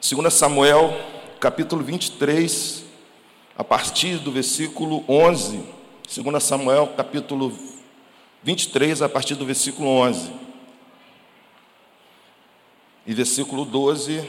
[0.00, 0.98] 2 Samuel,
[1.38, 2.86] capítulo 23,
[3.54, 5.62] a partir do versículo 11.
[6.22, 7.52] 2 Samuel, capítulo
[8.42, 10.32] 23, a partir do versículo 11.
[13.06, 14.24] E versículo 12,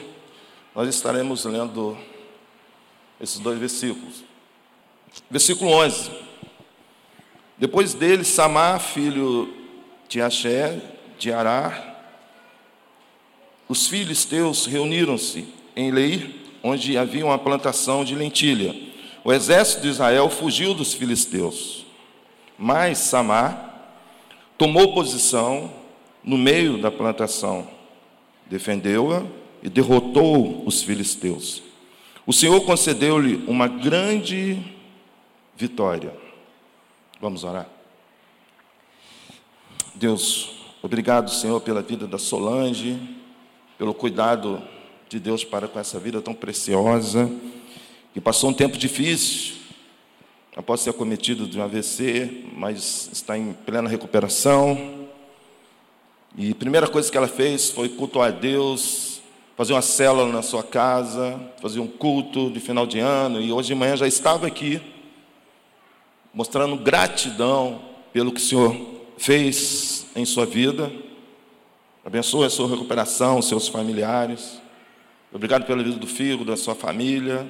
[0.75, 1.97] nós estaremos lendo
[3.17, 4.25] esses dois versículos.
[5.29, 6.11] Versículo 11.
[7.57, 9.53] Depois dele, Samar, filho
[10.09, 10.81] de Axé,
[11.17, 11.95] de Ará,
[13.69, 16.29] os filhos teus reuniram-se em Leir,
[16.63, 18.75] onde havia uma plantação de lentilha.
[19.23, 21.85] O exército de Israel fugiu dos filisteus.
[22.57, 23.97] Mas Samar
[24.57, 25.71] tomou posição
[26.23, 27.67] no meio da plantação,
[28.45, 29.23] defendeu-a
[29.63, 31.63] e derrotou os filisteus.
[32.25, 34.63] O Senhor concedeu-lhe uma grande
[35.55, 36.13] vitória.
[37.19, 37.67] Vamos orar.
[39.95, 40.51] Deus,
[40.81, 42.99] obrigado, Senhor, pela vida da Solange,
[43.77, 44.61] pelo cuidado
[45.11, 47.29] de Deus para com essa vida tão preciosa,
[48.13, 49.55] que passou um tempo difícil,
[50.55, 55.09] após ser acometido de um AVC, mas está em plena recuperação.
[56.37, 59.19] E a primeira coisa que ela fez foi cultuar a Deus,
[59.57, 63.67] fazer uma célula na sua casa, fazer um culto de final de ano, e hoje
[63.67, 64.81] de manhã já estava aqui,
[66.33, 67.81] mostrando gratidão
[68.13, 68.77] pelo que o Senhor
[69.17, 70.89] fez em sua vida.
[72.05, 74.60] Abençoe a sua recuperação, seus familiares.
[75.33, 77.47] Obrigado pela vida do filho, da sua família.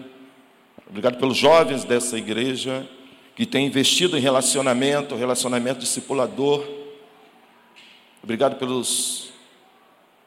[0.87, 2.87] Obrigado pelos jovens dessa igreja
[3.35, 6.63] que têm investido em relacionamento, relacionamento discipulador.
[8.21, 9.31] Obrigado pelos,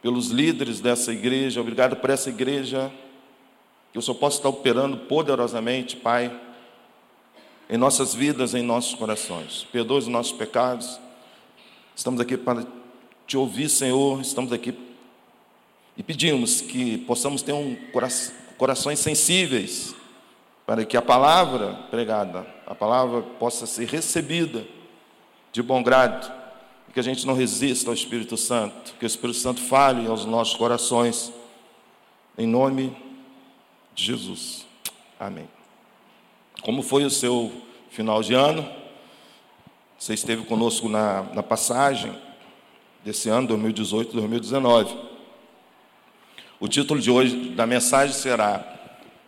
[0.03, 1.61] pelos líderes dessa igreja.
[1.61, 2.91] Obrigado por essa igreja
[3.93, 6.37] que eu só posso estar operando poderosamente, Pai,
[7.71, 9.65] em nossas vidas, em nossos corações.
[9.71, 10.99] Perdoe os nossos pecados.
[11.95, 12.67] Estamos aqui para
[13.29, 14.21] te ouvir, Senhor.
[14.21, 14.73] Estamos aqui
[15.97, 17.77] e pedimos que possamos ter um
[18.57, 19.95] corações sensíveis
[20.67, 24.65] para que a palavra pregada, a palavra possa ser recebida
[25.53, 26.33] de bom grado,
[26.89, 30.25] e que a gente não resista ao Espírito Santo, que o Espírito Santo fale aos
[30.25, 31.33] nossos corações,
[32.37, 32.97] em nome
[33.95, 34.67] de Jesus.
[35.21, 35.49] Amém.
[36.63, 37.53] Como foi o seu
[37.91, 38.69] final de ano?
[39.99, 42.13] Você esteve conosco na, na passagem
[43.05, 45.14] desse ano, 2018, 2019.
[46.65, 48.65] O título de hoje da mensagem será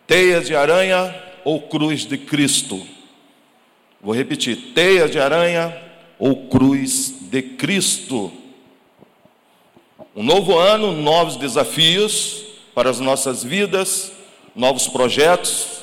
[0.07, 1.13] Teia de aranha
[1.45, 2.81] ou cruz de Cristo?
[4.01, 5.71] Vou repetir: teia de aranha
[6.17, 8.31] ou cruz de Cristo?
[10.15, 12.43] Um novo ano, novos desafios
[12.73, 14.11] para as nossas vidas,
[14.55, 15.81] novos projetos,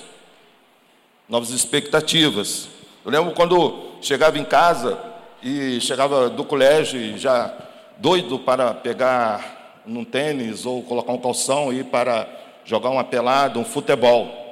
[1.29, 2.69] novas expectativas.
[3.05, 4.99] Eu lembro quando chegava em casa
[5.41, 7.57] e chegava do colégio já
[7.97, 12.29] doido para pegar num tênis ou colocar um calção e ir para
[12.65, 14.45] jogar uma pelada, um futebol.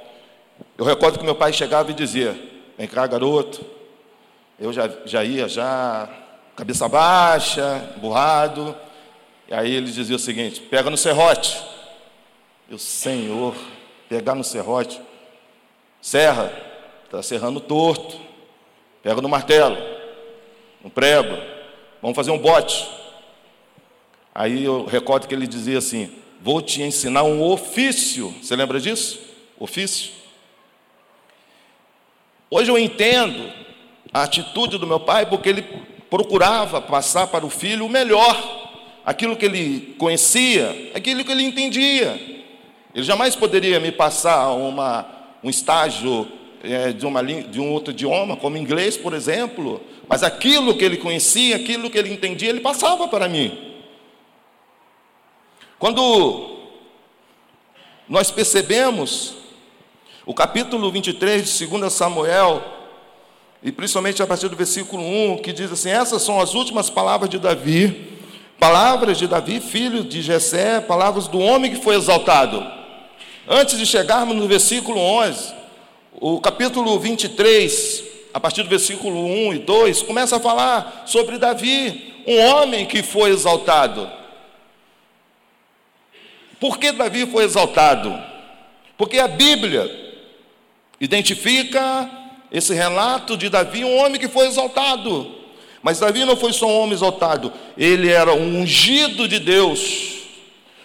[0.77, 2.39] Eu recordo que meu pai chegava e dizia:
[2.77, 3.65] Vem cá, garoto.
[4.59, 6.09] Eu já, já ia, já,
[6.55, 8.77] cabeça baixa, burrado.
[9.49, 11.63] E aí ele dizia o seguinte: Pega no serrote.
[12.71, 13.55] Eu, Senhor,
[14.09, 15.01] pegar no serrote.
[16.01, 16.53] Serra,
[17.05, 18.21] está serrando torto.
[19.03, 19.77] Pega no martelo,
[20.83, 21.37] no prego.
[22.01, 23.02] Vamos fazer um bote.
[24.35, 26.11] Aí eu recordo que ele dizia assim:
[26.41, 28.35] Vou te ensinar um ofício.
[28.43, 29.21] Você lembra disso?
[29.59, 30.11] Ofício.
[32.51, 33.51] Hoje eu entendo
[34.13, 35.65] a atitude do meu pai, porque ele
[36.11, 38.37] procurava passar para o filho o melhor,
[39.07, 42.21] aquilo que ele conhecia, aquilo que ele entendia.
[42.95, 45.07] Ele jamais poderia me passar uma,
[45.43, 46.29] um estágio
[46.63, 50.99] é, de, uma, de um outro idioma, como inglês, por exemplo, mas aquilo que ele
[50.99, 53.72] conhecia, aquilo que ele entendia, ele passava para mim.
[55.83, 56.59] Quando
[58.09, 59.35] nós percebemos
[60.25, 62.63] o capítulo 23 de 2 Samuel,
[63.61, 67.29] e principalmente a partir do versículo 1, que diz assim: Essas são as últimas palavras
[67.29, 68.17] de Davi,
[68.61, 72.65] palavras de Davi, filho de Jessé, palavras do homem que foi exaltado.
[73.49, 75.53] Antes de chegarmos no versículo 11,
[76.13, 82.23] o capítulo 23, a partir do versículo 1 e 2, começa a falar sobre Davi,
[82.25, 84.22] um homem que foi exaltado.
[86.63, 88.17] Por que Davi foi exaltado?
[88.97, 89.91] Porque a Bíblia
[91.01, 92.09] identifica
[92.53, 95.29] esse relato de Davi, um homem que foi exaltado.
[95.83, 100.19] Mas Davi não foi só um homem exaltado, ele era um ungido de Deus,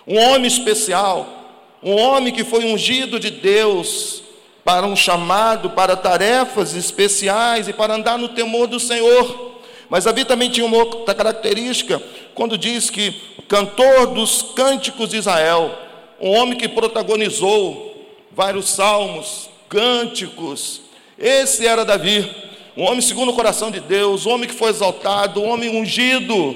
[0.08, 4.24] um homem especial, um homem que foi ungido de Deus
[4.66, 9.47] para um chamado, para tarefas especiais e para andar no temor do Senhor.
[9.90, 12.02] Mas Davi também tinha uma outra característica,
[12.36, 13.12] quando diz que
[13.48, 15.72] cantor dos cânticos de Israel,
[16.20, 17.88] um homem que protagonizou
[18.32, 20.82] vários salmos, cânticos.
[21.18, 22.30] Esse era Davi,
[22.76, 26.56] um homem segundo o coração de Deus, um homem que foi exaltado, um homem ungido,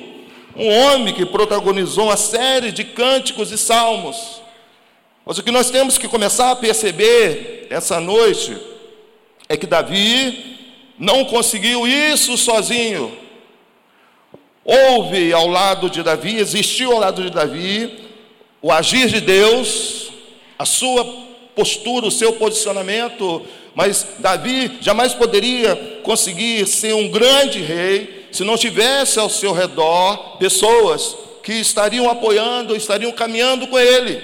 [0.56, 4.42] um homem que protagonizou uma série de cânticos e salmos.
[5.25, 8.57] Mas o que nós temos que começar a perceber essa noite
[9.48, 10.51] é que Davi
[10.97, 13.17] não conseguiu isso sozinho.
[14.63, 17.99] Houve ao lado de Davi, existiu ao lado de Davi,
[18.61, 20.11] o agir de Deus,
[20.57, 21.03] a sua
[21.55, 28.57] postura, o seu posicionamento, mas Davi jamais poderia conseguir ser um grande rei se não
[28.57, 34.21] tivesse ao seu redor pessoas que estariam apoiando, estariam caminhando com ele.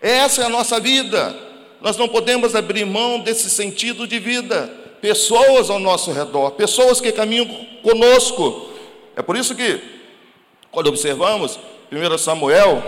[0.00, 1.34] Essa é a nossa vida.
[1.80, 4.72] Nós não podemos abrir mão desse sentido de vida.
[5.00, 7.46] Pessoas ao nosso redor, pessoas que caminham
[7.82, 8.70] conosco.
[9.16, 9.80] É por isso que,
[10.70, 11.58] quando observamos
[11.90, 12.82] 1 Samuel,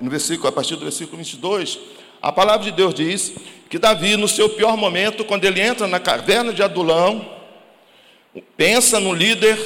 [0.00, 1.78] no versículo, a partir do versículo 22,
[2.22, 3.32] a palavra de Deus diz
[3.68, 7.28] que Davi, no seu pior momento, quando ele entra na caverna de Adulão,
[8.56, 9.58] pensa no líder,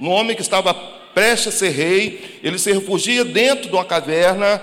[0.00, 0.74] no homem que estava
[1.14, 4.62] prestes a ser rei, ele se refugia dentro de uma caverna.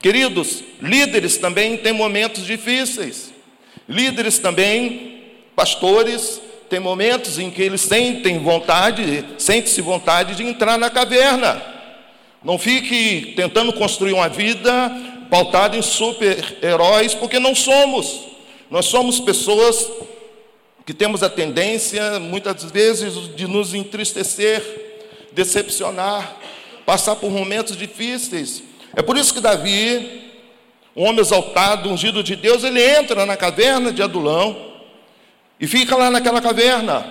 [0.00, 3.32] Queridos, líderes também têm momentos difíceis.
[3.88, 5.11] Líderes também,
[5.62, 11.62] pastores, têm momentos em que eles sentem vontade, sente-se vontade de entrar na caverna.
[12.42, 14.90] Não fique tentando construir uma vida
[15.30, 18.22] pautada em super-heróis, porque não somos.
[18.68, 19.88] Nós somos pessoas
[20.84, 24.64] que temos a tendência, muitas vezes, de nos entristecer,
[25.30, 26.38] decepcionar,
[26.84, 28.64] passar por momentos difíceis.
[28.96, 30.32] É por isso que Davi,
[30.96, 34.71] um homem exaltado, ungido de Deus, ele entra na caverna de Adulão
[35.62, 37.06] e fica lá naquela caverna.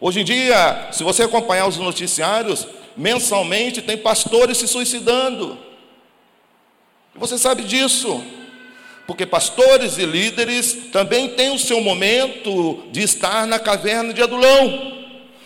[0.00, 2.66] Hoje em dia, se você acompanhar os noticiários,
[2.96, 5.58] mensalmente tem pastores se suicidando.
[7.14, 8.24] Você sabe disso,
[9.06, 15.04] porque pastores e líderes também têm o seu momento de estar na caverna de Adulão.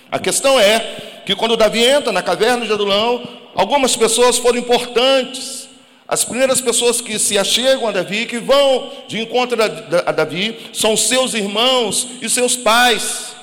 [0.09, 5.69] A questão é que quando Davi entra na caverna de Adulão, algumas pessoas foram importantes.
[6.12, 10.94] As primeiras pessoas que se achegam a Davi, que vão de encontro a Davi, são
[10.94, 13.35] seus irmãos e seus pais.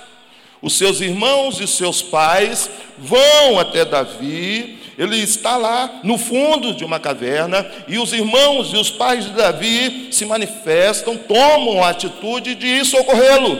[0.61, 6.85] Os seus irmãos e seus pais vão até Davi, ele está lá no fundo de
[6.85, 12.53] uma caverna, e os irmãos e os pais de Davi se manifestam, tomam a atitude
[12.53, 13.57] de socorrê-lo.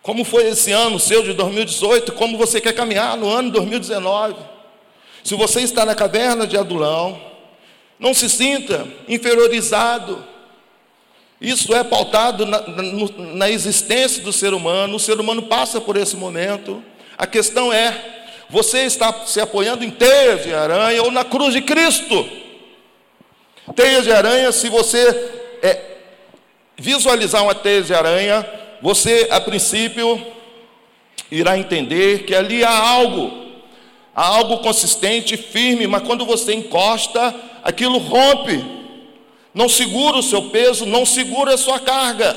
[0.00, 2.12] Como foi esse ano seu de 2018?
[2.12, 4.51] Como você quer caminhar no ano de 2019?
[5.22, 7.20] Se você está na caverna de Adulão,
[7.98, 10.24] não se sinta inferiorizado.
[11.40, 12.82] Isso é pautado na, na,
[13.34, 16.82] na, existência do ser humano, o ser humano passa por esse momento.
[17.16, 21.62] A questão é: você está se apoiando em teias de aranha ou na cruz de
[21.62, 22.28] Cristo?
[23.74, 25.32] Teias de aranha, se você
[25.62, 25.80] é,
[26.76, 28.44] visualizar uma teia de aranha,
[28.82, 30.20] você a princípio
[31.30, 33.51] irá entender que ali há algo,
[34.14, 38.82] há algo consistente, firme, mas quando você encosta, aquilo rompe
[39.54, 42.34] não segura o seu peso, não segura a sua carga.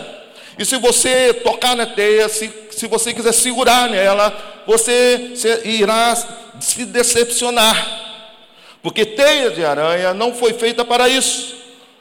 [0.57, 5.33] E se você tocar na teia, se, se você quiser segurar nela, você
[5.63, 6.16] irá
[6.60, 8.04] se decepcionar.
[8.81, 11.56] Porque teia de aranha não foi feita para isso.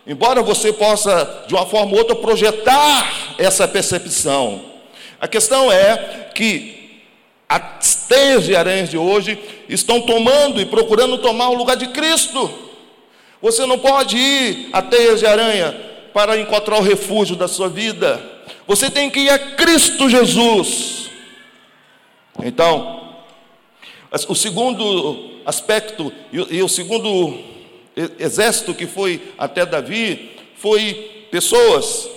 [0.06, 4.62] Embora você possa, de uma forma ou outra, projetar essa percepção.
[5.21, 6.84] A questão é que
[7.54, 8.44] as teias
[8.88, 12.50] de hoje estão tomando e procurando tomar o lugar de Cristo.
[13.40, 15.75] Você não pode ir a teias de aranha
[16.12, 18.20] para encontrar o refúgio da sua vida.
[18.66, 21.11] Você tem que ir a Cristo Jesus.
[22.42, 23.16] Então,
[24.28, 27.38] o segundo aspecto e o segundo
[28.18, 32.08] exército que foi até Davi foi pessoas,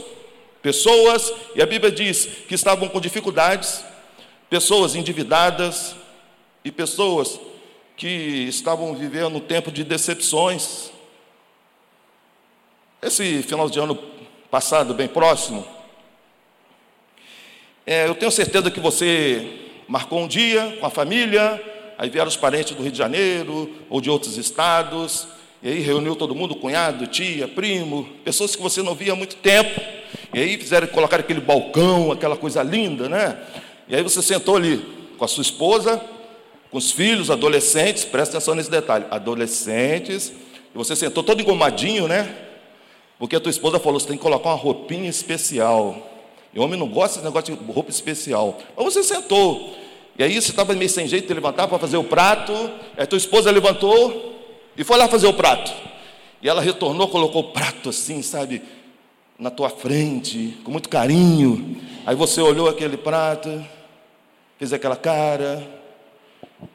[0.62, 3.84] pessoas, e a Bíblia diz que estavam com dificuldades,
[4.50, 5.96] pessoas endividadas
[6.63, 7.39] e pessoas
[7.96, 8.08] que
[8.48, 10.92] estavam vivendo um tempo de decepções.
[13.01, 13.96] Esse final de ano
[14.50, 15.66] passado, bem próximo,
[17.86, 19.48] é, eu tenho certeza que você
[19.88, 21.62] marcou um dia com a família,
[21.98, 25.27] aí vieram os parentes do Rio de Janeiro ou de outros estados,
[25.63, 29.38] e aí reuniu todo mundo, cunhado, tia, primo, pessoas que você não via há muito
[29.38, 29.80] tempo,
[30.34, 33.42] e aí fizeram colocar aquele balcão, aquela coisa linda, né?
[33.88, 34.86] E aí você sentou ali
[35.17, 36.01] com a sua esposa,
[36.70, 40.32] com os filhos, adolescentes, presta atenção nesse detalhe, adolescentes,
[40.74, 42.48] e você sentou todo engomadinho, né?
[43.17, 46.08] Porque a tua esposa falou, você tem que colocar uma roupinha especial.
[46.53, 48.60] E o homem não gosta desse negócio de roupa especial.
[48.75, 49.75] Mas você sentou.
[50.17, 52.53] E aí você estava meio sem jeito de levantar para fazer o prato.
[52.98, 54.36] Aí tua esposa levantou
[54.77, 55.74] E foi lá fazer o prato.
[56.41, 58.62] E ela retornou, colocou o prato assim, sabe,
[59.39, 61.77] na tua frente, com muito carinho.
[62.06, 63.50] Aí você olhou aquele prato,
[64.58, 65.66] fez aquela cara,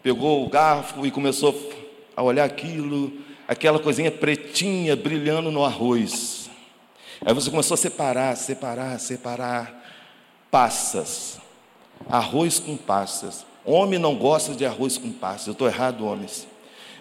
[0.02, 1.70] pegou o garfo e começou
[2.16, 3.12] a olhar aquilo,
[3.46, 6.50] aquela coisinha pretinha brilhando no arroz.
[7.24, 9.82] Aí você começou a separar, separar, separar
[10.50, 11.40] passas.
[12.08, 13.46] Arroz com passas.
[13.64, 15.46] Homem não gosta de arroz com passas.
[15.46, 16.48] Eu estou errado, homens.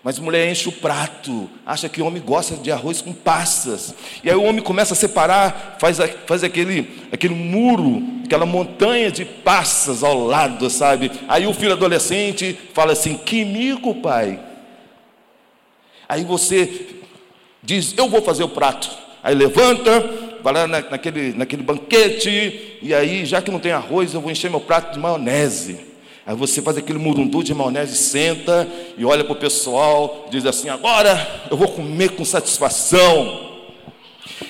[0.03, 3.93] Mas mulher enche o prato, acha que o homem gosta de arroz com passas.
[4.23, 9.23] E aí o homem começa a separar, faz, faz aquele, aquele muro, aquela montanha de
[9.23, 11.11] passas ao lado, sabe?
[11.27, 14.39] Aí o filho adolescente fala assim: Que mico, pai.
[16.09, 16.87] Aí você
[17.61, 18.89] diz: Eu vou fazer o prato.
[19.23, 20.01] Aí levanta,
[20.41, 24.49] vai lá naquele, naquele banquete, e aí, já que não tem arroz, eu vou encher
[24.49, 25.90] meu prato de maionese.
[26.25, 30.69] Aí você faz aquele murundu de maionese, senta e olha para o pessoal, diz assim:
[30.69, 33.49] agora eu vou comer com satisfação.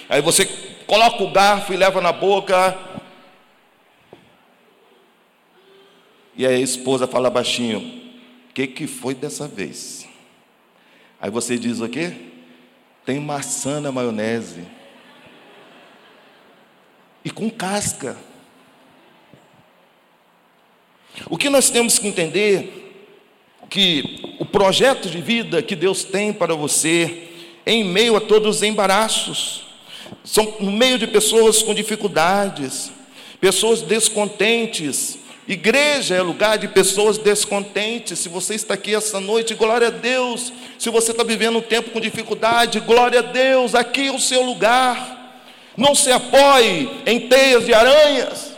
[0.10, 0.46] Aí você
[0.86, 2.78] coloca o garfo e leva na boca.
[6.36, 10.06] E aí a esposa fala baixinho: o que, que foi dessa vez?
[11.22, 12.14] Aí você diz o quê?
[13.06, 14.66] Tem maçã na maionese.
[17.24, 18.18] E com casca.
[21.32, 22.94] O que nós temos que entender
[23.70, 27.30] que o projeto de vida que Deus tem para você,
[27.66, 29.64] em meio a todos os embaraços,
[30.26, 32.92] são no meio de pessoas com dificuldades,
[33.40, 35.20] pessoas descontentes.
[35.48, 38.20] Igreja é lugar de pessoas descontentes.
[38.20, 40.52] Se você está aqui essa noite, glória a Deus.
[40.78, 43.74] Se você está vivendo um tempo com dificuldade, glória a Deus.
[43.74, 45.40] Aqui é o seu lugar.
[45.78, 48.51] Não se apoie em teias de aranhas.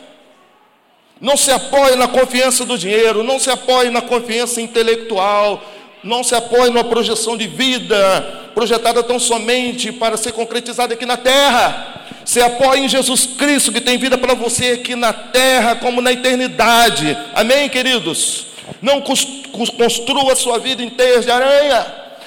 [1.24, 5.63] Não se apoie na confiança do dinheiro, não se apoie na confiança intelectual,
[6.03, 11.15] não se apoie numa projeção de vida projetada tão somente para ser concretizada aqui na
[11.15, 12.08] terra.
[12.25, 16.12] Se apoie em Jesus Cristo que tem vida para você aqui na terra como na
[16.12, 17.18] eternidade.
[17.34, 18.48] Amém, queridos?
[18.82, 21.86] Não construa sua vida teias de aranha,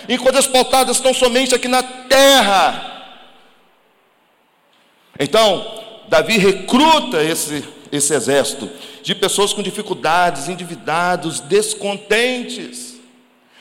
[0.09, 3.13] em coisas pautadas tão somente aqui na terra.
[5.21, 8.69] Então, Davi recruta esse esse exército
[9.03, 12.97] de pessoas com dificuldades, endividados, descontentes.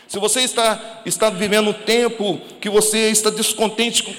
[0.08, 4.14] Se você está, está vivendo um tempo que você está descontente com,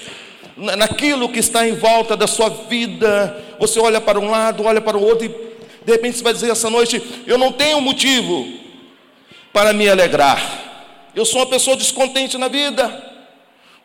[0.57, 4.97] naquilo que está em volta da sua vida, você olha para um lado, olha para
[4.97, 8.45] o outro e de repente você vai dizer essa noite: Eu não tenho motivo
[9.53, 10.65] para me alegrar.
[11.15, 13.05] Eu sou uma pessoa descontente na vida.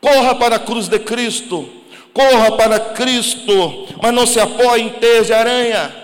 [0.00, 1.68] Corra para a cruz de Cristo,
[2.12, 6.01] corra para Cristo, mas não se apoie em teias de aranha.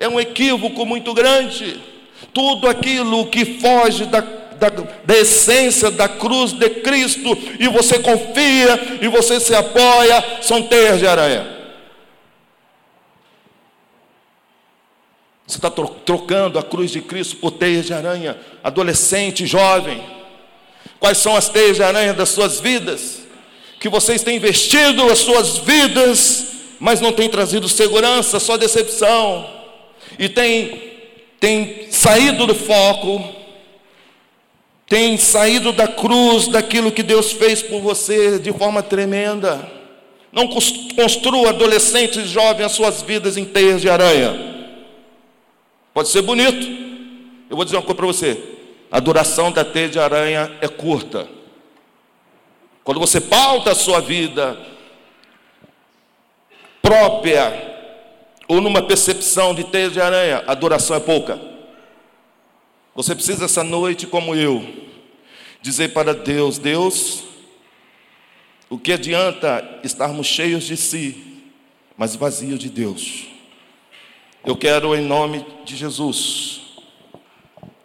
[0.00, 1.80] É um equívoco muito grande.
[2.32, 4.68] Tudo aquilo que foge da, da,
[5.04, 10.98] da, essência da cruz de Cristo, e você confia, e você se apoia, são teias
[10.98, 11.58] de aranha.
[15.46, 20.02] Você está trocando a cruz de Cristo por teias de aranha, adolescente, jovem.
[21.00, 23.22] Quais são as teias de aranha das suas vidas?
[23.80, 29.57] Que vocês têm investido as suas vidas, mas não têm trazido segurança, só decepção
[30.18, 30.92] e tem,
[31.38, 33.24] tem saído do foco,
[34.86, 39.70] tem saído da cruz, daquilo que Deus fez por você de forma tremenda.
[40.32, 44.56] Não construa adolescentes e jovens as suas vidas em teias de aranha.
[45.92, 46.66] Pode ser bonito.
[47.50, 48.42] Eu vou dizer uma coisa para você:
[48.90, 51.28] a duração da teia de aranha é curta.
[52.84, 54.58] Quando você pauta a sua vida
[56.80, 57.77] própria
[58.48, 61.38] ou numa percepção de teia de aranha, a duração é pouca.
[62.94, 64.66] Você precisa essa noite, como eu,
[65.60, 67.22] dizer para Deus: Deus,
[68.70, 71.42] o que adianta estarmos cheios de si,
[71.96, 73.26] mas vazios de Deus?
[74.44, 76.62] Eu quero, em nome de Jesus,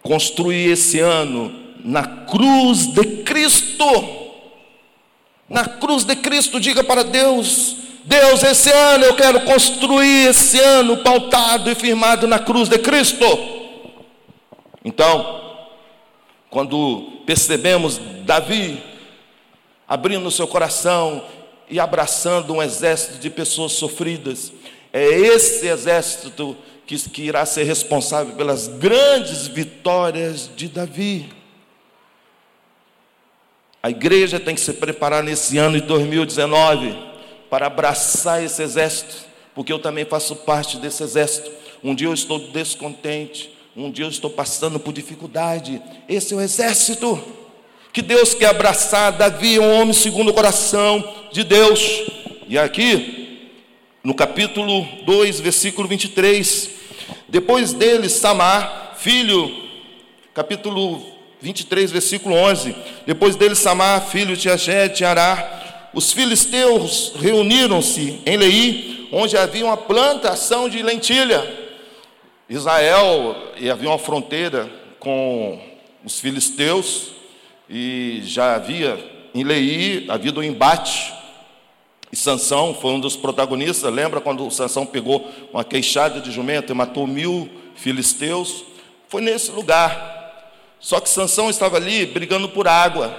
[0.02, 1.54] construir esse ano
[1.84, 3.86] na cruz de Cristo.
[5.50, 10.98] Na cruz de Cristo, diga para Deus: Deus, esse ano eu quero construir esse ano
[10.98, 13.26] pautado e firmado na cruz de Cristo.
[14.84, 15.42] Então,
[16.50, 18.84] quando percebemos Davi
[19.88, 21.24] abrindo seu coração
[21.70, 24.52] e abraçando um exército de pessoas sofridas,
[24.92, 31.30] é esse exército que, que irá ser responsável pelas grandes vitórias de Davi.
[33.82, 37.13] A igreja tem que se preparar nesse ano de 2019
[37.54, 39.16] para abraçar esse exército,
[39.54, 41.52] porque eu também faço parte desse exército.
[41.84, 45.80] Um dia eu estou descontente, um dia eu estou passando por dificuldade.
[46.10, 47.24] Esse é o exército
[47.94, 49.12] que Deus quer abraçar.
[49.12, 52.02] Davi é um homem segundo o coração de Deus.
[52.48, 53.52] E aqui,
[54.04, 56.72] no capítulo 2, versículo 23,
[57.30, 59.70] depois dele, Samar, filho,
[60.34, 61.06] capítulo
[61.40, 65.63] 23, versículo 11, depois dele, Samar, filho de Agé, de Ará,
[65.94, 71.62] os filisteus reuniram-se em Lei, onde havia uma plantação de lentilha.
[72.50, 74.70] Israel, e havia uma fronteira
[75.00, 75.60] com
[76.04, 77.12] os filisteus,
[77.70, 78.98] e já havia
[79.36, 81.14] em Lei havido um embate.
[82.12, 83.92] E Sansão foi um dos protagonistas.
[83.92, 88.64] Lembra quando Sansão pegou uma queixada de jumento e matou mil filisteus?
[89.08, 90.22] Foi nesse lugar.
[90.80, 93.18] Só que Sansão estava ali brigando por água.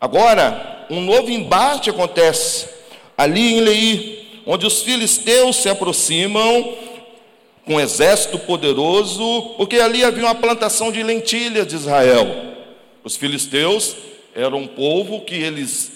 [0.00, 2.68] Agora, um novo embate acontece
[3.16, 6.74] ali em Lei, onde os filisteus se aproximam
[7.64, 12.26] com um exército poderoso, porque ali havia uma plantação de lentilha de Israel.
[13.02, 13.96] Os filisteus
[14.34, 15.92] eram um povo que eles,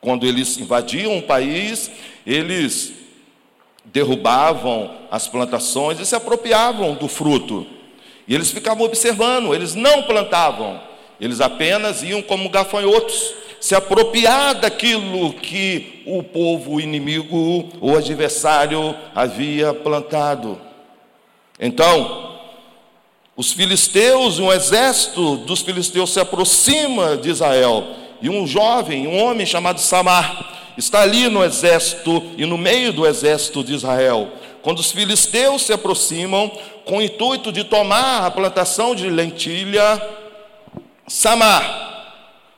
[0.00, 1.90] quando eles invadiam um país,
[2.26, 2.92] eles
[3.84, 7.66] derrubavam as plantações e se apropriavam do fruto.
[8.26, 10.80] E eles ficavam observando, eles não plantavam,
[11.20, 19.74] eles apenas iam como gafanhotos, se apropriar daquilo que o povo inimigo ou adversário havia
[19.74, 20.58] plantado.
[21.60, 22.38] Então,
[23.36, 27.84] os filisteus, um exército dos filisteus se aproxima de Israel,
[28.22, 33.06] e um jovem, um homem chamado Samar, está ali no exército e no meio do
[33.06, 34.28] exército de Israel.
[34.62, 36.50] Quando os filisteus se aproximam
[36.84, 40.00] com o intuito de tomar a plantação de lentilha,
[41.06, 41.90] Samar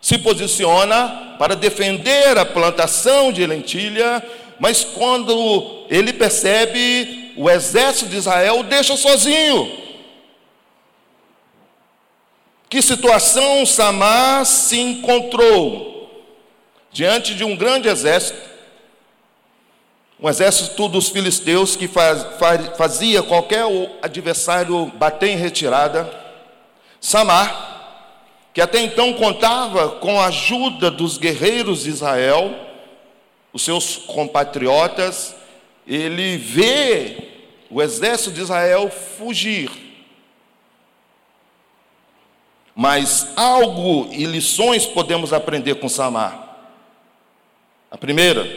[0.03, 4.21] se posiciona para defender a plantação de lentilha,
[4.59, 9.81] mas quando ele percebe o exército de Israel, o deixa sozinho.
[12.69, 16.11] Que situação Samar se encontrou
[16.91, 18.51] diante de um grande exército,
[20.21, 23.65] um exército dos filisteus que faz, faz, fazia qualquer
[24.03, 26.11] adversário bater em retirada.
[27.01, 27.72] Samar,
[28.53, 32.55] que até então contava com a ajuda dos guerreiros de Israel,
[33.53, 35.35] os seus compatriotas,
[35.87, 37.29] ele vê
[37.71, 39.83] o exército de Israel fugir
[42.75, 46.57] mas algo e lições podemos aprender com Samar.
[47.91, 48.49] A primeira,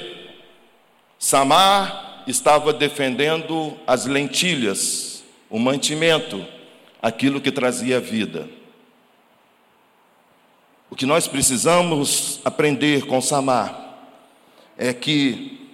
[1.19, 6.45] Samar estava defendendo as lentilhas, o mantimento,
[7.01, 8.47] aquilo que trazia vida.
[10.89, 13.97] O que nós precisamos aprender com Samar
[14.77, 15.69] é que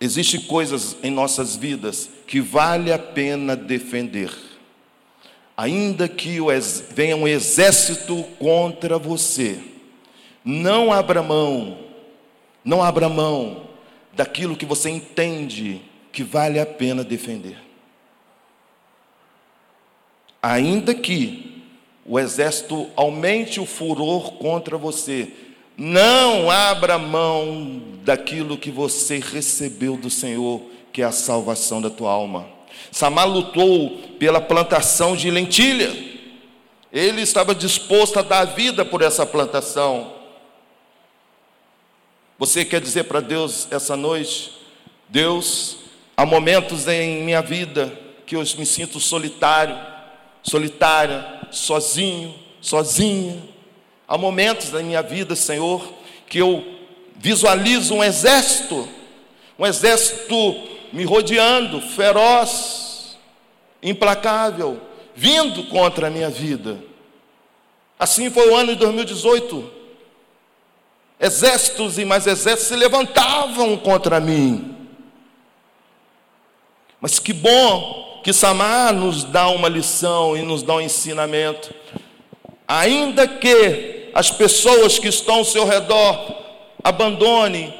[0.00, 4.50] existem coisas em nossas vidas que vale a pena defender
[5.60, 6.38] ainda que
[6.94, 9.62] venha um exército contra você,
[10.42, 11.78] não abra mão,
[12.64, 13.68] não abra mão
[14.14, 17.58] daquilo que você entende que vale a pena defender.
[20.42, 21.49] Ainda que
[22.10, 25.28] o exército aumente o furor contra você,
[25.76, 30.60] não abra mão daquilo que você recebeu do Senhor,
[30.92, 32.48] que é a salvação da tua alma.
[32.90, 35.88] Samar lutou pela plantação de lentilha.
[36.92, 40.12] Ele estava disposto a dar vida por essa plantação.
[42.40, 44.50] Você quer dizer para Deus essa noite:
[45.08, 45.76] Deus,
[46.16, 47.96] há momentos em minha vida
[48.26, 49.78] que eu me sinto solitário,
[50.42, 53.42] solitária, sozinho, sozinha.
[54.06, 55.92] Há momentos na minha vida, Senhor,
[56.28, 56.64] que eu
[57.16, 58.88] visualizo um exército,
[59.58, 60.34] um exército
[60.92, 63.16] me rodeando, feroz,
[63.82, 64.80] implacável,
[65.14, 66.78] vindo contra a minha vida.
[67.98, 69.70] Assim foi o ano de 2018.
[71.20, 74.79] Exércitos e mais exércitos se levantavam contra mim.
[77.00, 81.74] Mas que bom que Samar nos dá uma lição e nos dá um ensinamento.
[82.68, 86.36] Ainda que as pessoas que estão ao seu redor
[86.84, 87.74] abandonem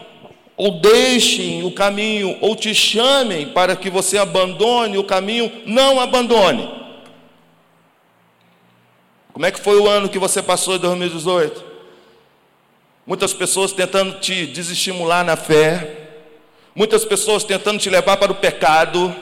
[0.57, 6.71] ou deixem o caminho, ou te chamem para que você abandone o caminho, não abandone.
[9.33, 11.65] Como é que foi o ano que você passou em 2018?
[13.07, 16.00] Muitas pessoas tentando te desestimular na fé,
[16.75, 19.15] muitas pessoas tentando te levar para o pecado,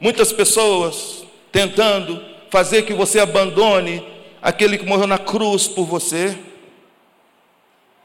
[0.00, 4.04] muitas pessoas tentando fazer que você abandone
[4.42, 6.36] aquele que morreu na cruz por você.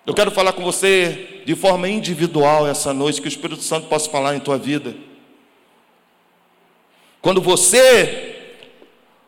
[0.05, 4.09] Eu quero falar com você de forma individual essa noite, que o Espírito Santo possa
[4.09, 4.95] falar em tua vida.
[7.21, 8.35] Quando você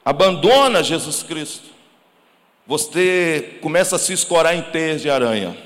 [0.05, 1.69] abandona Jesus Cristo,
[2.65, 5.57] você começa a se escorar em teias de aranha.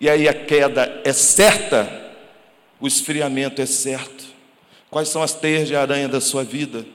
[0.00, 2.03] E aí a queda é certa,
[2.80, 4.24] o esfriamento é certo.
[4.90, 6.86] Quais são as teias de aranha da sua vida?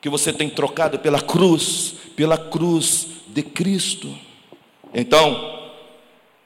[0.00, 4.14] Que você tem trocado pela cruz, pela cruz de Cristo.
[4.92, 5.70] Então,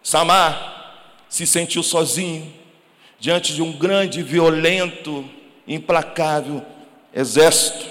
[0.02, 2.52] Samar se sentiu sozinho
[3.18, 5.24] diante de um grande, violento,
[5.66, 6.64] implacável
[7.16, 7.86] exército,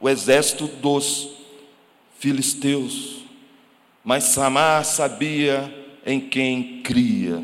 [0.00, 1.28] o exército dos
[2.20, 3.24] filisteus.
[4.04, 5.72] Mas Samar sabia
[6.06, 7.42] em quem cria.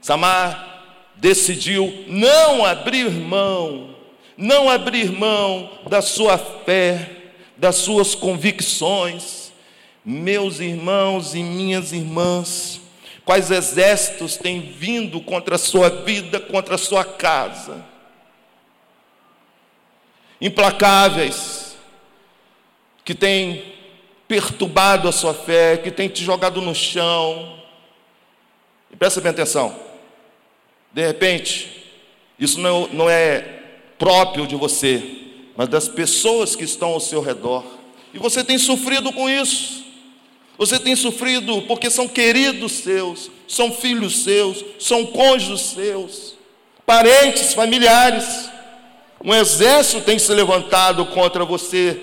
[0.00, 0.73] Samar
[1.16, 3.94] decidiu não abrir mão,
[4.36, 7.10] não abrir mão da sua fé,
[7.56, 9.52] das suas convicções.
[10.04, 12.80] Meus irmãos e minhas irmãs,
[13.24, 17.82] quais exércitos têm vindo contra a sua vida, contra a sua casa?
[20.40, 21.74] Implacáveis,
[23.02, 23.72] que têm
[24.28, 27.58] perturbado a sua fé, que têm te jogado no chão,
[28.90, 29.93] e presta bem atenção.
[30.94, 31.68] De repente,
[32.38, 33.44] isso não, não é
[33.98, 35.02] próprio de você,
[35.56, 37.64] mas das pessoas que estão ao seu redor.
[38.14, 39.82] E você tem sofrido com isso.
[40.56, 46.36] Você tem sofrido porque são queridos seus, são filhos seus, são cônjuges seus,
[46.86, 48.48] parentes, familiares.
[49.22, 51.98] Um exército tem se levantado contra você,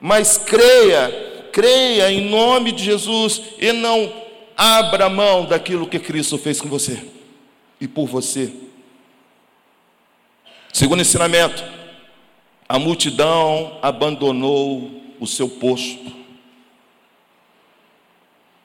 [0.00, 4.10] mas creia, creia em nome de Jesus e não
[4.56, 7.12] abra mão daquilo que Cristo fez com você
[7.80, 8.52] e por você.
[10.72, 11.62] Segundo ensinamento,
[12.68, 16.12] a multidão abandonou o seu posto.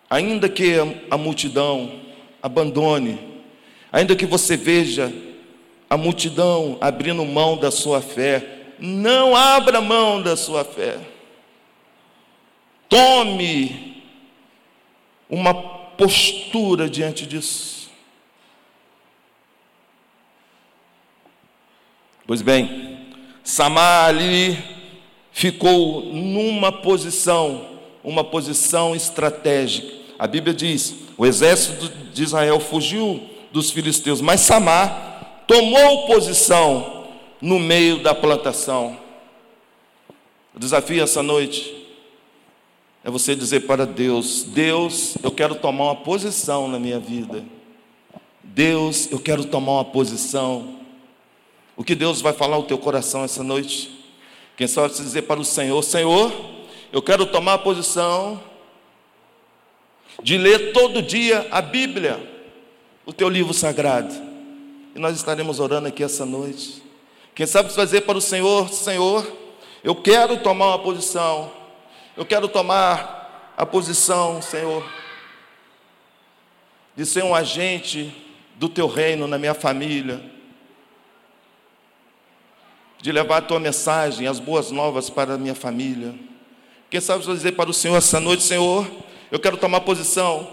[0.10, 0.76] Ainda que
[1.12, 2.00] a multidão
[2.42, 3.20] abandone,
[3.92, 5.14] ainda que você veja
[5.90, 10.98] a multidão abrindo mão da sua fé, não abra mão da sua fé.
[12.88, 14.04] Tome
[15.30, 17.79] uma postura diante disso.
[22.30, 23.00] Pois bem,
[23.44, 24.56] Samar ali
[25.32, 27.66] ficou numa posição,
[28.04, 29.92] uma posição estratégica.
[30.20, 33.20] A Bíblia diz: o exército de Israel fugiu
[33.52, 37.08] dos filisteus, mas Samar tomou posição
[37.42, 38.96] no meio da plantação.
[40.56, 41.88] O desafio essa noite
[43.04, 47.44] é você dizer para Deus: Deus, eu quero tomar uma posição na minha vida.
[48.44, 50.79] Deus, eu quero tomar uma posição.
[51.80, 53.90] O que Deus vai falar ao teu coração essa noite?
[54.58, 56.30] Quem sabe se dizer para o Senhor: Senhor,
[56.92, 58.44] eu quero tomar a posição
[60.22, 62.20] de ler todo dia a Bíblia,
[63.06, 64.14] o teu livro sagrado.
[64.94, 66.84] E nós estaremos orando aqui essa noite.
[67.34, 69.26] Quem sabe se dizer para o Senhor: Senhor,
[69.82, 71.58] eu quero tomar uma posição
[72.20, 74.86] eu quero tomar a posição, Senhor,
[76.94, 78.14] de ser um agente
[78.56, 80.22] do teu reino na minha família,
[83.02, 86.14] de levar a tua mensagem, as boas novas para a minha família.
[86.90, 88.90] Quem sabe eu dizer para o Senhor essa noite, Senhor,
[89.32, 90.48] eu quero tomar posição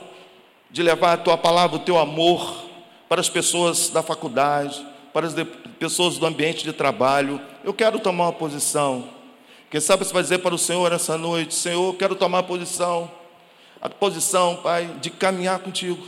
[0.71, 2.65] de levar a tua palavra, o teu amor
[3.09, 5.35] para as pessoas da faculdade, para as
[5.79, 7.41] pessoas do ambiente de trabalho.
[7.65, 9.17] Eu quero tomar uma posição
[9.71, 13.11] quem sabe você vai dizer para o Senhor essa noite: Senhor, quero tomar a posição,
[13.81, 16.03] a posição, Pai, de caminhar contigo,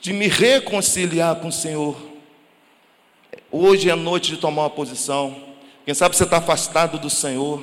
[0.00, 1.96] de me reconciliar com o Senhor.
[3.50, 5.53] Hoje é noite de tomar uma posição.
[5.84, 7.62] Quem sabe você está afastado do Senhor.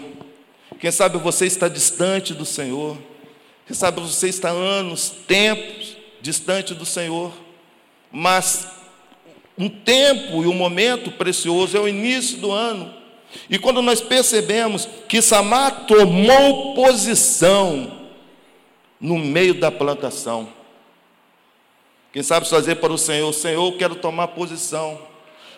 [0.79, 2.97] Quem sabe você está distante do Senhor.
[3.65, 7.31] Quem sabe você está anos, tempos distante do Senhor.
[8.11, 8.67] Mas
[9.57, 13.01] um tempo e um momento precioso é o início do ano
[13.49, 18.09] e quando nós percebemos que Samar tomou posição
[18.99, 20.49] no meio da plantação,
[22.11, 24.99] quem sabe fazer para o Senhor, Senhor, eu quero tomar posição.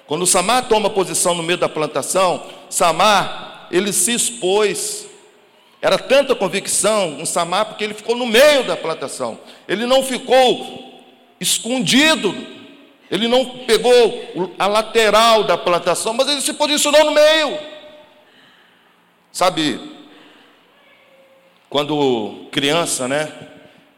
[0.08, 5.08] Quando Samar toma posição no meio da plantação, Samar, ele se expôs.
[5.82, 9.40] Era tanta convicção em Samar, porque ele ficou no meio da plantação.
[9.68, 11.02] Ele não ficou
[11.40, 12.54] escondido
[13.14, 17.60] ele não pegou a lateral da plantação, mas ele se posicionou no meio.
[19.32, 19.80] Sabe,
[21.70, 23.32] quando criança, né?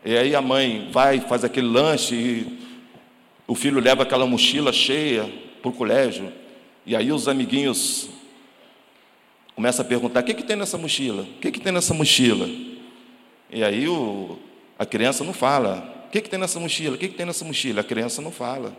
[0.04, 2.60] E aí a mãe vai, faz aquele lanche e
[3.48, 5.32] o filho leva aquela mochila cheia
[5.65, 6.32] para o colégio.
[6.86, 8.10] E aí os amiguinhos
[9.56, 11.23] começam a perguntar: o que, que tem nessa mochila?
[11.23, 12.47] O que, que tem nessa mochila?
[13.49, 14.38] E aí o,
[14.78, 16.06] a criança não fala.
[16.08, 16.95] O que, que tem nessa mochila?
[16.95, 17.82] O que, que tem nessa mochila?
[17.82, 18.75] A criança não fala.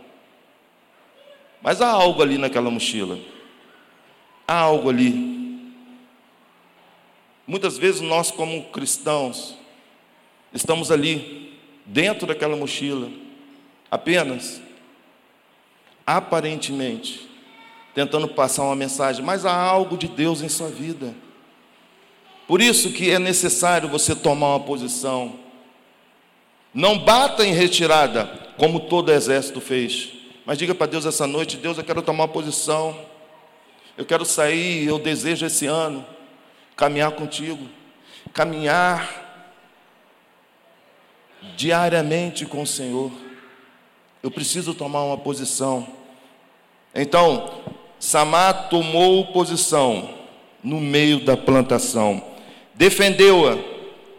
[1.60, 3.18] Mas há algo ali naquela mochila.
[4.46, 5.72] Há algo ali.
[7.46, 9.56] Muitas vezes nós, como cristãos,
[10.52, 13.08] estamos ali, dentro daquela mochila,
[13.90, 14.60] apenas,
[16.06, 17.28] aparentemente,
[17.94, 21.14] tentando passar uma mensagem, mas há algo de Deus em sua vida.
[22.46, 25.34] Por isso que é necessário você tomar uma posição.
[26.72, 30.12] Não bata em retirada, como todo exército fez.
[30.44, 32.96] Mas diga para Deus essa noite: Deus, eu quero tomar uma posição.
[33.98, 36.06] Eu quero sair, eu desejo esse ano
[36.76, 37.66] caminhar contigo.
[38.32, 39.24] Caminhar
[41.56, 43.10] diariamente com o Senhor.
[44.22, 45.95] Eu preciso tomar uma posição.
[46.96, 47.50] Então,
[47.98, 50.08] Samá tomou posição
[50.64, 52.24] no meio da plantação,
[52.74, 53.58] defendeu-a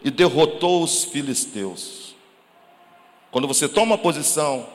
[0.03, 2.15] e derrotou os filisteus.
[3.31, 4.67] Quando você toma posição,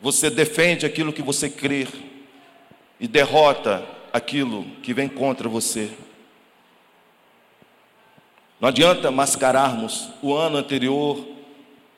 [0.00, 1.86] você defende aquilo que você crê
[2.98, 5.88] e derrota aquilo que vem contra você.
[8.60, 11.24] Não adianta mascararmos o ano anterior,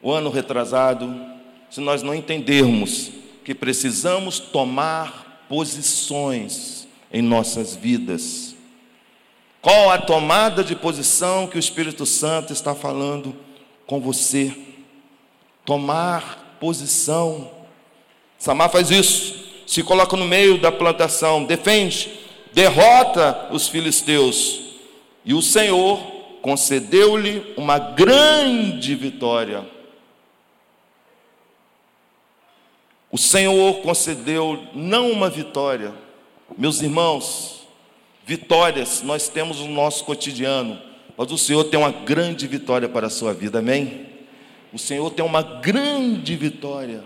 [0.02, 1.12] o ano retrasado,
[1.70, 8.54] se nós não entendermos que precisamos tomar posições em nossas vidas.
[9.60, 13.36] Qual a tomada de posição que o Espírito Santo está falando
[13.86, 14.52] com você?
[15.64, 17.50] Tomar posição.
[18.38, 22.10] Samar faz isso, se coloca no meio da plantação, defende,
[22.52, 24.60] derrota os filisteus.
[25.24, 25.98] E o Senhor
[26.40, 29.64] concedeu-lhe uma grande vitória.
[33.12, 35.94] O Senhor concedeu não uma vitória,
[36.58, 37.68] meus irmãos,
[38.24, 40.80] vitórias nós temos no nosso cotidiano,
[41.16, 44.08] mas o Senhor tem uma grande vitória para a sua vida, amém?
[44.72, 47.04] O Senhor tem uma grande vitória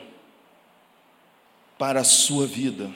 [1.76, 2.88] para a sua vida,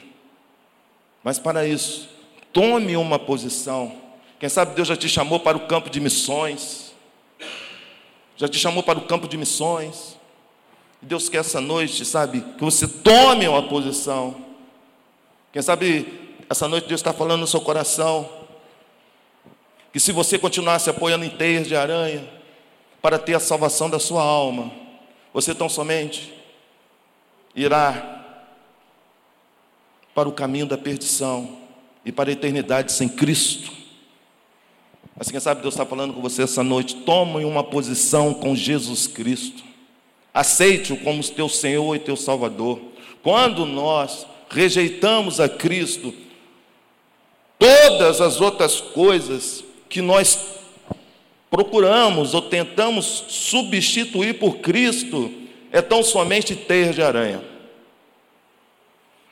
[1.23, 2.09] mas para isso,
[2.51, 4.01] tome uma posição
[4.41, 6.95] quem sabe Deus já te chamou para o campo de missões.
[8.35, 10.17] Já te chamou para o campo de missões.
[11.01, 14.35] Deus quer essa noite, sabe, que você tome uma posição.
[15.51, 18.29] Quem sabe essa noite Deus está falando no seu coração.
[19.91, 22.29] Que se você continuasse apoiando em teias de aranha,
[23.01, 24.71] para ter a salvação da sua alma,
[25.33, 26.33] você tão somente
[27.55, 28.19] irá
[30.13, 31.57] para o caminho da perdição
[32.05, 33.71] e para a eternidade sem Cristo.
[35.17, 36.95] Mas quem sabe Deus está falando com você essa noite.
[36.97, 39.70] Tome uma posição com Jesus Cristo.
[40.33, 42.79] Aceite-o como teu Senhor e teu Salvador.
[43.21, 46.13] Quando nós rejeitamos a Cristo,
[47.59, 50.39] todas as outras coisas que nós
[51.49, 55.31] procuramos ou tentamos substituir por Cristo
[55.71, 57.41] é tão somente teia de aranha.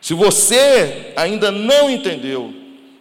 [0.01, 2.53] Se você ainda não entendeu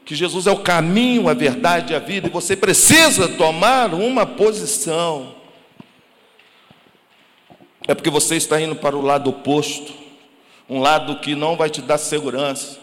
[0.05, 4.25] que Jesus é o caminho, a verdade e a vida, e você precisa tomar uma
[4.25, 5.35] posição.
[7.88, 9.94] É porque você está indo para o lado oposto,
[10.68, 12.79] um lado que não vai te dar segurança,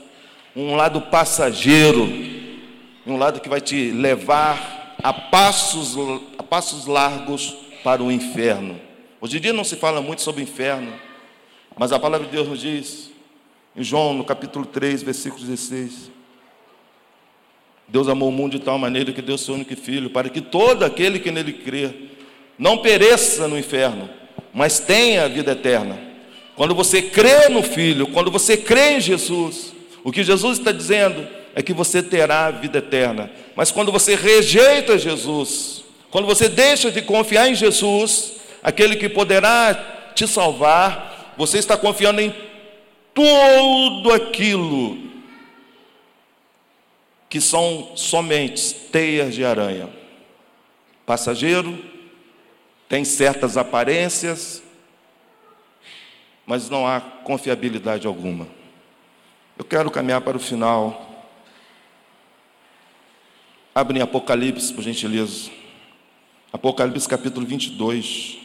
[0.56, 2.10] um lado passageiro,
[3.06, 5.96] um lado que vai te levar a passos,
[6.40, 8.82] a passos largos para o inferno.
[9.22, 10.92] Hoje em dia não se fala muito sobre o inferno,
[11.78, 13.12] mas a palavra de Deus nos diz,
[13.76, 16.10] em João, no capítulo 3, versículo 16:
[17.88, 20.84] Deus amou o mundo de tal maneira que deu seu único filho, para que todo
[20.84, 21.94] aquele que nele crê
[22.58, 24.10] não pereça no inferno,
[24.56, 26.00] mas tenha a vida eterna.
[26.56, 31.28] Quando você crê no Filho, quando você crê em Jesus, o que Jesus está dizendo
[31.54, 33.30] é que você terá a vida eterna.
[33.54, 40.12] Mas quando você rejeita Jesus, quando você deixa de confiar em Jesus, aquele que poderá
[40.16, 42.34] te salvar, você está confiando em
[43.14, 44.98] tudo aquilo
[47.28, 49.90] que são somente teias de aranha.
[51.06, 51.78] Passageiro,
[52.88, 54.62] tem certas aparências,
[56.46, 58.48] mas não há confiabilidade alguma.
[59.58, 61.26] Eu quero caminhar para o final.
[63.74, 65.50] Abre em Apocalipse, por gentileza.
[66.54, 68.38] Apocalipse capítulo 22.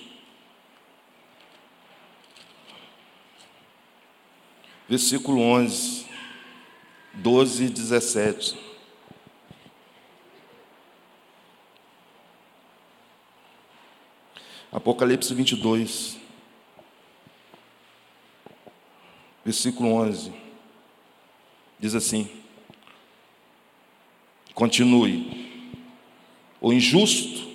[4.89, 6.07] Versículo 11,
[7.15, 8.70] 12 e 17.
[14.73, 16.17] Apocalipse 22,
[19.45, 20.33] versículo 11,
[21.79, 22.29] diz assim:
[24.55, 25.75] Continue,
[26.61, 27.51] o injusto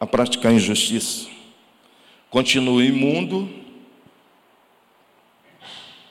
[0.00, 1.28] a praticar injustiça,
[2.30, 3.46] continue imundo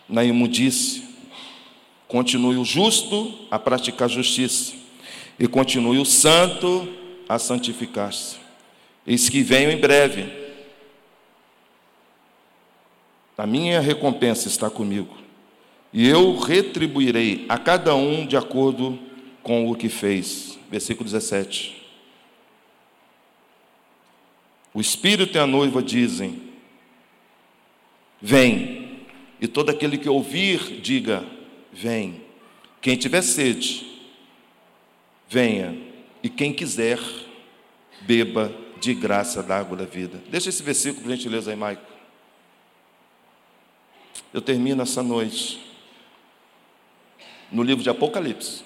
[0.07, 1.03] na imundície,
[2.07, 4.75] continue o justo a praticar justiça,
[5.39, 6.87] e continue o santo
[7.27, 8.46] a santificar-se.
[9.07, 10.25] Eis que venho em breve.
[13.37, 15.15] A minha recompensa está comigo,
[15.93, 18.99] e eu retribuirei a cada um de acordo
[19.41, 20.59] com o que fez.
[20.69, 21.87] Versículo 17.
[24.73, 26.41] O Espírito e a noiva dizem:
[28.21, 29.05] Vem.
[29.39, 31.23] E todo aquele que ouvir, diga:
[31.71, 32.21] Vem.
[32.81, 33.85] Quem tiver sede,
[35.29, 35.77] venha.
[36.21, 36.99] E quem quiser,
[38.01, 40.21] beba de graça da água da vida.
[40.29, 41.81] Deixa esse versículo, por gentileza, aí, Maico.
[44.33, 45.65] Eu termino essa noite
[47.51, 48.63] no livro de Apocalipse,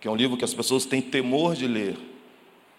[0.00, 1.96] que é um livro que as pessoas têm temor de ler,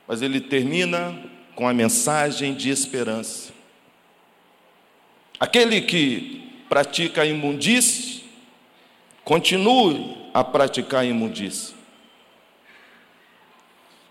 [0.07, 1.17] mas ele termina
[1.55, 3.53] com a mensagem de esperança.
[5.39, 8.23] Aquele que pratica a imundície,
[9.23, 11.73] continue a praticar a imundície.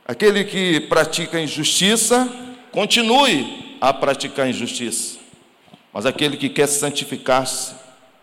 [0.07, 2.29] Aquele que pratica injustiça,
[2.71, 5.19] continue a praticar injustiça.
[5.93, 7.75] Mas aquele que quer santificar-se,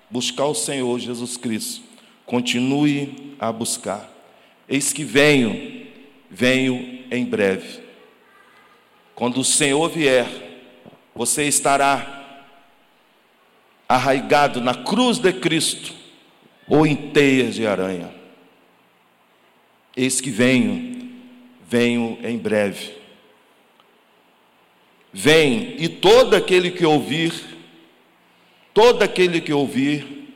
[0.09, 1.81] buscar o Senhor Jesus Cristo,
[2.25, 4.09] continue a buscar.
[4.69, 5.87] Eis que venho,
[6.29, 7.81] venho em breve.
[9.15, 10.27] Quando o Senhor vier,
[11.15, 12.45] você estará
[13.87, 15.93] arraigado na cruz de Cristo
[16.67, 18.13] ou em teias de aranha.
[19.95, 21.00] Eis que venho,
[21.71, 22.91] venho em breve.
[25.13, 27.33] Vem, e todo aquele que ouvir,
[28.73, 30.33] todo aquele que ouvir,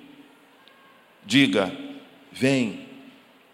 [1.25, 1.75] diga:
[2.31, 2.85] Vem.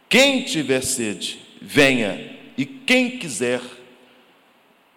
[0.08, 3.62] Quem tiver sede, venha, e quem quiser,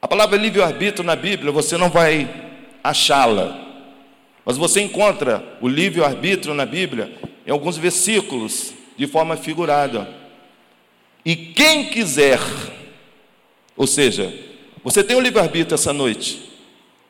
[0.03, 2.29] a palavra livre-arbítrio na Bíblia, você não vai
[2.83, 3.65] achá-la.
[4.45, 7.17] Mas você encontra o livre-arbítrio na Bíblia
[7.47, 10.24] em alguns versículos, de forma figurada.
[11.25, 12.39] E quem quiser,
[13.77, 14.33] ou seja,
[14.83, 16.51] você tem o livre-arbítrio essa noite,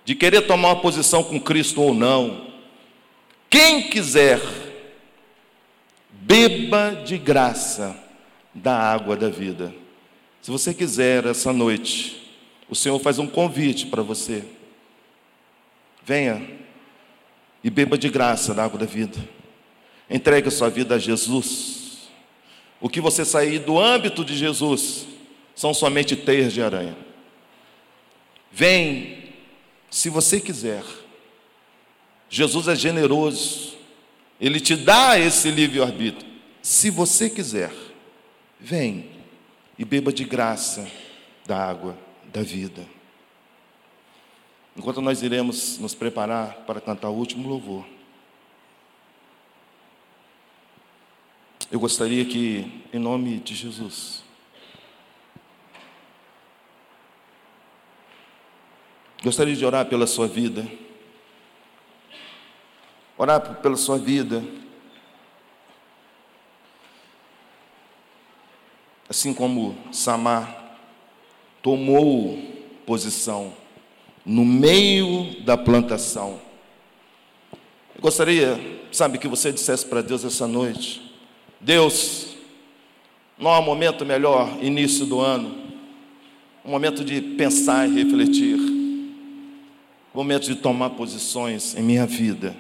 [0.04, 2.46] de querer tomar uma posição com Cristo ou não.
[3.50, 4.40] Quem quiser,
[6.10, 7.96] beba de graça
[8.54, 9.74] da água da vida.
[10.40, 12.30] Se você quiser essa noite,
[12.68, 14.44] o Senhor faz um convite para você.
[16.04, 16.46] Venha
[17.62, 19.18] e beba de graça da água da vida.
[20.08, 21.83] Entregue a sua vida a Jesus.
[22.84, 25.06] O que você sair do âmbito de Jesus
[25.54, 26.94] são somente teias de aranha.
[28.52, 29.32] Vem,
[29.90, 30.84] se você quiser.
[32.28, 33.78] Jesus é generoso.
[34.38, 36.30] Ele te dá esse livre-arbítrio.
[36.60, 37.72] Se você quiser,
[38.60, 39.08] vem
[39.78, 40.86] e beba de graça
[41.46, 41.96] da água
[42.34, 42.84] da vida.
[44.76, 47.86] Enquanto nós iremos nos preparar para cantar o último louvor,
[51.70, 54.22] eu gostaria que, em nome de Jesus,
[59.22, 60.66] gostaria de orar pela sua vida,
[63.16, 64.44] orar pela sua vida,
[69.08, 70.78] assim como Samar
[71.62, 72.38] tomou
[72.84, 73.54] posição
[74.24, 76.40] no meio da plantação.
[77.94, 78.58] Eu gostaria,
[78.92, 81.03] sabe, que você dissesse para Deus essa noite:
[81.64, 82.36] Deus,
[83.38, 85.56] não há momento melhor, início do ano,
[86.64, 92.54] um momento de pensar e refletir, um momento de tomar posições em minha vida.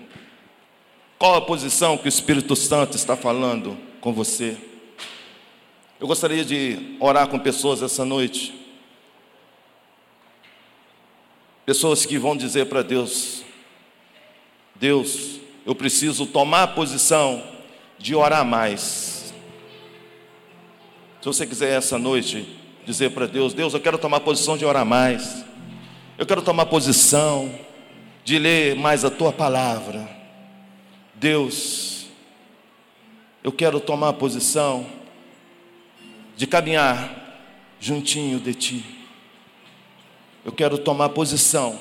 [1.18, 4.56] Qual a posição que o Espírito Santo está falando com você?
[6.00, 8.64] Eu gostaria de orar com pessoas essa noite
[11.64, 13.42] Pessoas que vão dizer para Deus:
[14.74, 17.42] Deus, eu preciso tomar posição
[17.98, 19.34] de orar mais.
[21.20, 22.46] Se você quiser essa noite
[22.84, 25.44] dizer para Deus: Deus, eu quero tomar posição de orar mais.
[26.16, 27.52] Eu quero tomar posição
[28.24, 30.08] de ler mais a tua palavra.
[31.14, 32.06] Deus,
[33.42, 34.86] eu quero tomar posição
[36.36, 37.22] de caminhar
[37.80, 38.94] juntinho de ti
[40.44, 41.80] eu quero tomar posição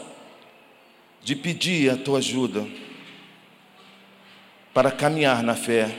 [1.21, 2.65] de pedir a tua ajuda
[4.73, 5.93] para caminhar na fé.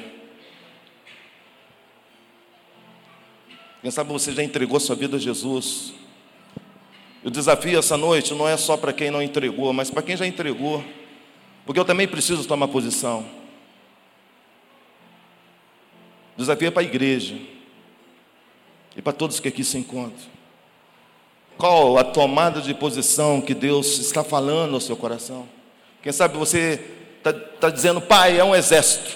[3.84, 5.92] Quem sabe você já entregou sua vida a Jesus.
[7.22, 10.26] O desafio essa noite não é só para quem não entregou, mas para quem já
[10.26, 10.82] entregou,
[11.66, 13.26] porque eu também preciso tomar posição.
[16.34, 17.36] O desafio é para a igreja
[18.96, 20.30] e para todos que aqui se encontram.
[21.58, 25.46] Qual a tomada de posição que Deus está falando ao seu coração?
[26.02, 26.82] Quem sabe você
[27.18, 29.14] está tá dizendo, Pai, é um exército,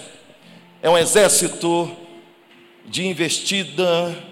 [0.83, 1.91] é um exército
[2.85, 4.28] de investida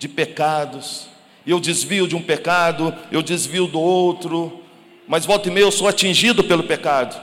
[0.00, 1.08] de pecados,
[1.46, 4.64] eu desvio de um pecado, eu desvio do outro,
[5.06, 7.20] mas volta e meia eu sou atingido pelo pecado.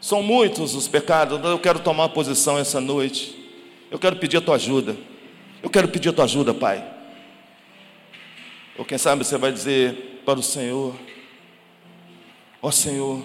[0.00, 3.38] São muitos os pecados, eu quero tomar posição essa noite.
[3.90, 4.96] Eu quero pedir a tua ajuda.
[5.62, 6.82] Eu quero pedir a tua ajuda, Pai.
[8.78, 10.94] Ou quem sabe você vai dizer para o Senhor:
[12.62, 13.22] Ó oh, Senhor,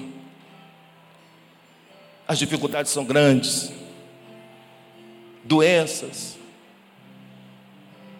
[2.27, 3.71] as dificuldades são grandes,
[5.45, 6.36] doenças,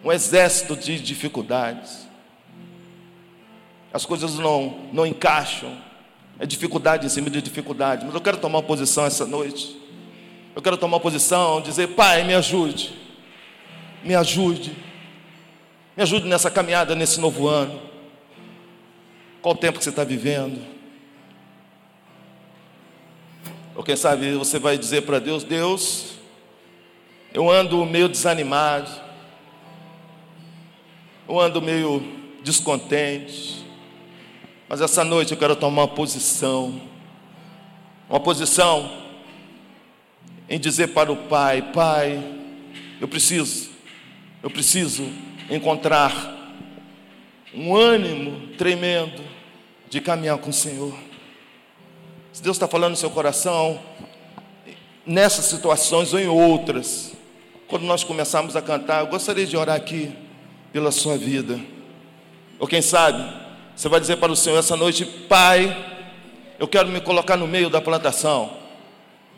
[0.04, 2.06] um exército de dificuldades,
[3.92, 5.76] as coisas não, não encaixam,
[6.38, 9.76] é dificuldade em cima de dificuldade, mas eu quero tomar uma posição essa noite.
[10.54, 12.92] Eu quero tomar uma posição, dizer: Pai, me ajude,
[14.04, 14.72] me ajude,
[15.96, 17.80] me ajude nessa caminhada, nesse novo ano.
[19.40, 20.60] Qual o tempo que você está vivendo?
[23.74, 26.14] Ou quem sabe você vai dizer para Deus: Deus,
[27.32, 28.90] eu ando meio desanimado,
[31.28, 32.02] eu ando meio
[32.42, 33.62] descontente,
[34.66, 36.80] mas essa noite eu quero tomar uma posição,
[38.08, 38.90] uma posição
[40.48, 42.18] em dizer para o Pai: Pai,
[42.98, 43.68] eu preciso,
[44.42, 45.06] eu preciso
[45.50, 46.56] encontrar
[47.54, 49.22] um ânimo tremendo
[49.90, 50.94] de caminhar com o Senhor.
[52.32, 53.78] Se Deus está falando no seu coração,
[55.04, 57.12] nessas situações ou em outras,
[57.66, 60.10] quando nós começarmos a cantar, eu gostaria de orar aqui
[60.72, 61.58] pela sua vida.
[62.58, 63.24] Ou quem sabe,
[63.74, 65.76] você vai dizer para o Senhor essa noite: Pai,
[66.58, 68.50] eu quero me colocar no meio da plantação,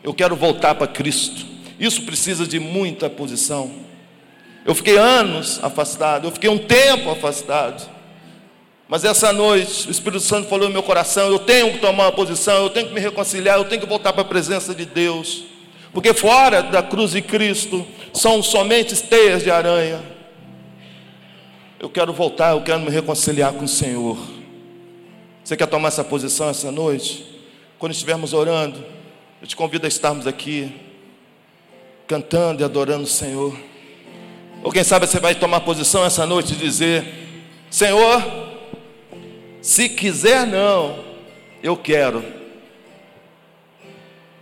[0.03, 1.45] eu quero voltar para Cristo.
[1.79, 3.71] Isso precisa de muita posição.
[4.65, 7.89] Eu fiquei anos afastado, eu fiquei um tempo afastado.
[8.87, 12.11] Mas essa noite, o Espírito Santo falou no meu coração: eu tenho que tomar uma
[12.11, 15.45] posição, eu tenho que me reconciliar, eu tenho que voltar para a presença de Deus.
[15.93, 20.10] Porque fora da cruz de Cristo são somente teias de aranha.
[21.81, 24.15] Eu quero voltar, eu quero me reconciliar com o Senhor.
[25.43, 27.25] Você quer tomar essa posição essa noite?
[27.79, 28.85] Quando estivermos orando,
[29.41, 30.71] eu te convido a estarmos aqui,
[32.05, 33.57] cantando e adorando o Senhor.
[34.61, 37.03] Ou quem sabe você vai tomar posição essa noite e dizer:
[37.71, 38.21] Senhor,
[39.59, 41.03] se quiser, não.
[41.63, 42.23] Eu quero.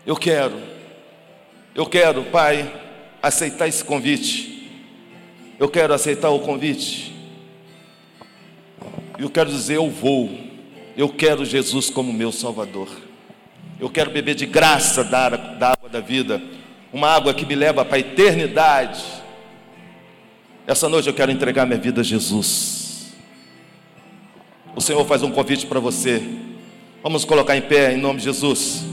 [0.05, 0.61] Eu quero.
[1.73, 2.69] Eu quero, Pai,
[3.23, 4.69] aceitar esse convite.
[5.57, 7.17] Eu quero aceitar o convite.
[9.19, 10.29] Eu quero dizer: eu vou.
[10.95, 12.89] Eu quero Jesus como meu Salvador.
[13.79, 16.41] Eu quero beber de graça da, da água da vida.
[16.91, 19.03] Uma água que me leva para a eternidade.
[20.65, 23.13] Essa noite eu quero entregar minha vida a Jesus.
[24.75, 26.21] O Senhor faz um convite para você.
[27.03, 28.85] Vamos colocar em pé em nome de Jesus.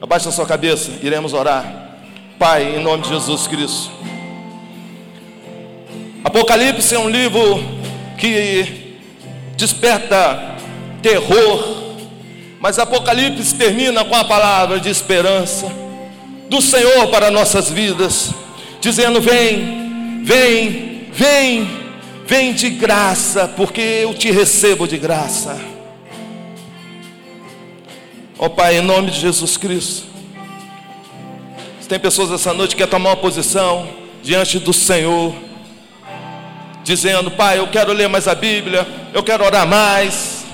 [0.00, 1.98] Abaixa a sua cabeça, iremos orar.
[2.38, 3.90] Pai, em nome de Jesus Cristo.
[6.24, 7.58] Apocalipse é um livro
[8.18, 8.81] que
[9.62, 10.56] desperta
[11.00, 11.94] terror,
[12.58, 15.70] mas Apocalipse termina com a palavra de esperança
[16.48, 18.30] do Senhor para nossas vidas,
[18.80, 21.82] dizendo: Vem, vem, vem
[22.24, 25.60] Vem de graça, porque eu te recebo de graça.
[28.38, 30.06] Ó oh, Pai, em nome de Jesus Cristo.
[31.80, 33.86] Se tem pessoas essa noite que quer tomar uma posição
[34.22, 35.34] diante do Senhor,
[36.84, 40.44] dizendo: Pai, eu quero ler mais a Bíblia, eu quero orar mais,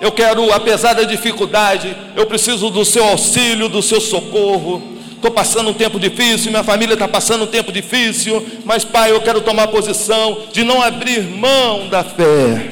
[0.00, 4.82] eu quero, apesar da dificuldade, eu preciso do seu auxílio, do seu socorro.
[5.14, 9.20] Estou passando um tempo difícil, minha família está passando um tempo difícil, mas Pai, eu
[9.20, 12.70] quero tomar posição de não abrir mão da fé,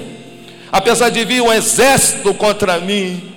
[0.72, 3.34] apesar de vir um exército contra mim,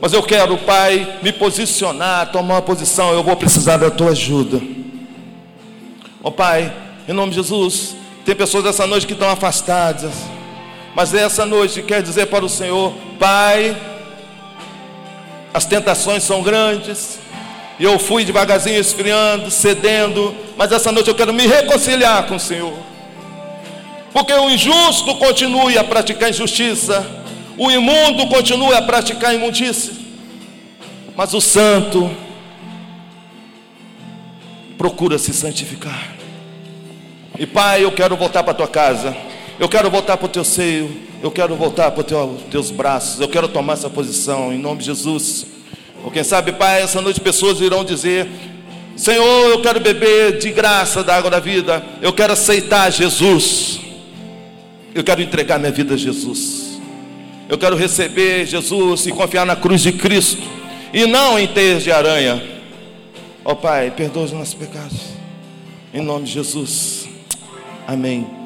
[0.00, 4.58] mas eu quero, Pai, me posicionar, tomar uma posição, eu vou precisar da tua ajuda.
[6.22, 6.72] Ó oh, Pai,
[7.08, 7.96] em nome de Jesus,
[8.26, 10.12] tem pessoas essa noite que estão afastadas,
[10.96, 13.80] mas essa noite quer dizer para o Senhor, Pai,
[15.54, 17.20] as tentações são grandes,
[17.78, 22.40] e eu fui devagarzinho esfriando, cedendo, mas essa noite eu quero me reconciliar com o
[22.40, 22.76] Senhor.
[24.12, 27.06] Porque o injusto continue a praticar injustiça,
[27.56, 29.94] o imundo continue a praticar imundícia,
[31.16, 32.10] mas o santo
[34.76, 36.15] procura se santificar.
[37.38, 39.14] E Pai, eu quero voltar para tua casa,
[39.60, 40.90] eu quero voltar para o teu seio,
[41.22, 44.80] eu quero voltar para os teu, teus braços, eu quero tomar essa posição em nome
[44.80, 45.46] de Jesus.
[46.02, 48.26] Ou quem sabe, Pai, essa noite pessoas irão dizer:
[48.96, 53.80] Senhor, eu quero beber de graça da água da vida, eu quero aceitar Jesus,
[54.94, 56.80] eu quero entregar minha vida a Jesus,
[57.50, 60.42] eu quero receber Jesus e confiar na cruz de Cristo,
[60.90, 62.42] e não em teias de aranha.
[63.44, 64.96] Ó oh, Pai, perdoa os nossos pecados,
[65.92, 67.05] em nome de Jesus,
[67.86, 68.36] amém.